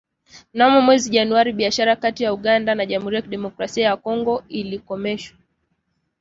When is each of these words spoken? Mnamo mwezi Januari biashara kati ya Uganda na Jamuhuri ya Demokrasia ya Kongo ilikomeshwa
Mnamo 0.53 0.81
mwezi 0.81 1.09
Januari 1.09 1.53
biashara 1.53 1.95
kati 1.95 2.23
ya 2.23 2.33
Uganda 2.33 2.75
na 2.75 2.85
Jamuhuri 2.85 3.15
ya 3.15 3.21
Demokrasia 3.21 3.85
ya 3.85 3.97
Kongo 3.97 4.43
ilikomeshwa 4.49 5.37